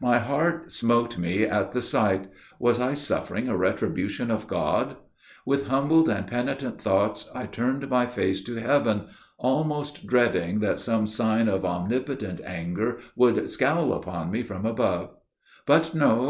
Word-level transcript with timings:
My 0.00 0.18
heart 0.18 0.72
smote 0.72 1.18
me 1.18 1.44
at 1.44 1.70
the 1.70 1.80
sight. 1.80 2.26
Was 2.58 2.80
I 2.80 2.94
suffering 2.94 3.46
a 3.46 3.56
retribution 3.56 4.28
of 4.28 4.48
God? 4.48 4.96
With 5.46 5.68
humbled 5.68 6.08
and 6.08 6.26
penitent 6.26 6.82
thoughts, 6.82 7.30
I 7.32 7.46
turned 7.46 7.88
my 7.88 8.06
face 8.06 8.40
to 8.42 8.56
heaven, 8.56 9.06
almost 9.38 10.04
dreading 10.08 10.58
that 10.58 10.80
some 10.80 11.06
sign 11.06 11.46
of 11.46 11.64
omnipotent 11.64 12.40
anger 12.44 12.98
would 13.14 13.48
scowl 13.48 13.92
upon 13.92 14.32
me 14.32 14.42
from 14.42 14.66
above. 14.66 15.10
But 15.64 15.94
no! 15.94 16.26